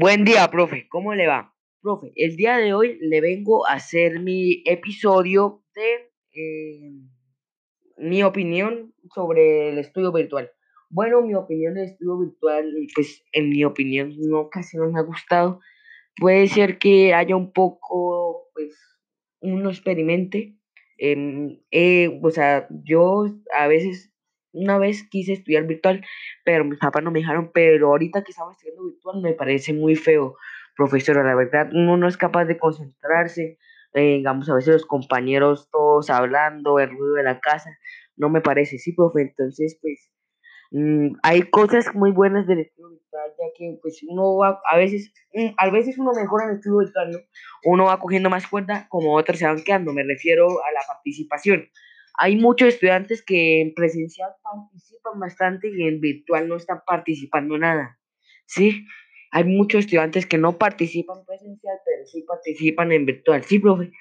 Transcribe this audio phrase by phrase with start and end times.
[0.00, 0.86] Buen día, profe.
[0.88, 1.52] ¿Cómo le va?
[1.82, 6.92] Profe, el día de hoy le vengo a hacer mi episodio de eh,
[7.96, 10.52] mi opinión sobre el estudio virtual.
[10.88, 15.02] Bueno, mi opinión del estudio virtual, pues en mi opinión no casi no me ha
[15.02, 15.58] gustado.
[16.16, 18.78] Puede ser que haya un poco, pues,
[19.40, 20.54] uno experimente.
[20.96, 24.12] Em, eh, o sea, yo a veces
[24.52, 26.04] una vez quise estudiar virtual,
[26.44, 29.94] pero mis papás no me dejaron, pero ahorita que estamos estudiando virtual me parece muy
[29.94, 30.36] feo,
[30.76, 33.58] profesora, la verdad, uno no es capaz de concentrarse,
[33.94, 37.70] eh, digamos, a veces los compañeros todos hablando, el ruido de la casa,
[38.16, 40.10] no me parece, sí, profe, entonces, pues,
[40.70, 45.12] mm, hay cosas muy buenas del estudio virtual, ya que, pues, uno va, a veces,
[45.34, 47.18] mm, a veces uno mejora en el estudio virtual, ¿no?
[47.64, 51.68] Uno va cogiendo más cuenta, como otros se van quedando, me refiero a la participación
[52.18, 57.98] hay muchos estudiantes que en presencial participan bastante y en virtual no están participando nada.
[58.44, 58.84] ¿Sí?
[59.30, 63.44] Hay muchos estudiantes que no participan presencial, pero sí participan en virtual.
[63.44, 63.92] Sí, profe.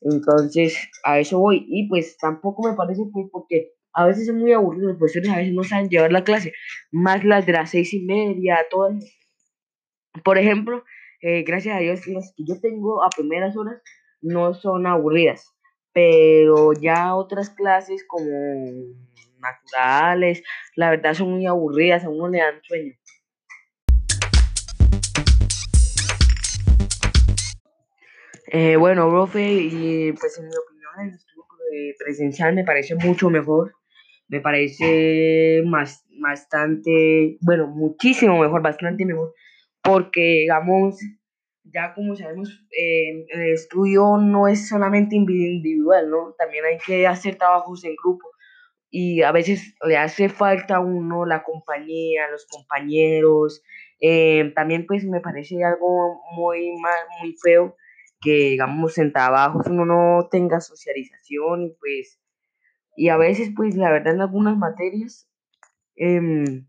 [0.00, 1.64] Entonces, a eso voy.
[1.68, 5.36] Y pues tampoco me parece pues, porque a veces es muy aburrido, los profesores a
[5.36, 6.54] veces no saben llevar la clase,
[6.90, 9.04] más las de las seis y media, todas.
[10.24, 10.82] Por ejemplo,
[11.20, 13.82] eh, gracias a Dios, las que yo tengo a primeras horas
[14.22, 15.51] no son aburridas
[15.92, 18.30] pero ya otras clases como
[19.38, 20.42] naturales,
[20.76, 22.92] la verdad son muy aburridas, a uno le dan sueño.
[28.54, 31.46] Eh, bueno, profe, y pues en mi opinión el estudio
[31.98, 33.72] presencial me parece mucho mejor,
[34.28, 39.34] me parece más, bastante, bueno, muchísimo mejor, bastante mejor,
[39.82, 41.00] porque digamos,
[41.64, 46.34] ya como sabemos, eh, el estudio no es solamente individual, ¿no?
[46.38, 48.28] También hay que hacer trabajos en grupo
[48.90, 53.62] y a veces le hace falta a uno la compañía, los compañeros.
[54.00, 57.76] Eh, también pues me parece algo muy mal, muy feo
[58.22, 62.20] que digamos en trabajos uno no tenga socialización y pues
[62.96, 65.28] y a veces pues la verdad en algunas materias
[65.96, 66.66] em,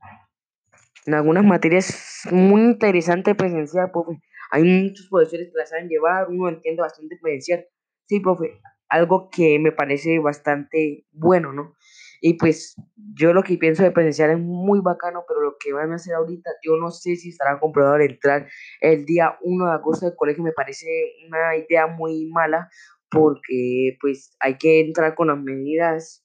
[1.06, 4.20] en algunas materias muy interesante presencial pues
[4.52, 7.66] hay muchos profesores que la saben llevar, uno entiende bastante presencial.
[8.08, 11.74] Sí, profe, algo que me parece bastante bueno, ¿no?
[12.22, 12.76] Y pues
[13.16, 16.14] yo lo que pienso de presencial es muy bacano, pero lo que van a hacer
[16.14, 18.48] ahorita, yo no sé si estará comprobado entrar
[18.80, 20.86] el día 1 de agosto del colegio, me parece
[21.28, 22.70] una idea muy mala,
[23.10, 26.24] porque pues hay que entrar con las medidas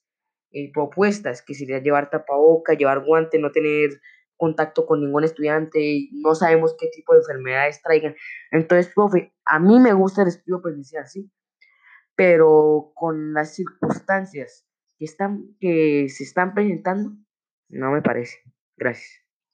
[0.53, 3.91] eh, propuestas, que sería llevar tapaboca, llevar guante, no tener
[4.39, 8.17] contacto con ningún estudiante y no sabemos qué tipo de enfermedades traigan.
[8.51, 11.31] Entonces, profe, a mí me gusta el estudio presencial, sí,
[12.17, 14.67] pero con las circunstancias
[14.97, 17.13] que, están, que se están presentando,
[17.69, 18.39] no me parece.
[18.77, 19.28] Gracias.